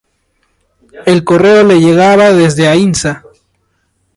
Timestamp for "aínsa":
2.67-3.23